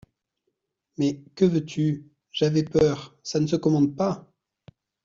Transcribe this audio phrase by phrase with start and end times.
[0.97, 2.09] Mais que veux-tu?…
[2.31, 3.15] J'avais peur…
[3.21, 4.33] Ça ne se commande pas.